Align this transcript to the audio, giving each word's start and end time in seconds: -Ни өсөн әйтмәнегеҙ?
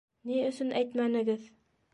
-Ни 0.29 0.39
өсөн 0.45 0.73
әйтмәнегеҙ? 0.81 1.49